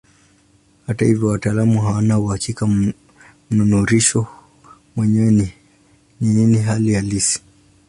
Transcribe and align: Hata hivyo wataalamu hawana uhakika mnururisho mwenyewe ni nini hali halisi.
Hata 0.87 1.05
hivyo 1.05 1.27
wataalamu 1.27 1.81
hawana 1.81 2.19
uhakika 2.19 2.67
mnururisho 3.51 4.27
mwenyewe 4.95 5.31
ni 5.31 5.53
nini 6.21 6.57
hali 6.57 6.93
halisi. 6.93 7.41